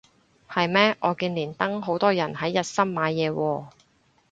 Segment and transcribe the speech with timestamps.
[0.49, 3.65] 係咩我見連登好多人係日森買嘢喎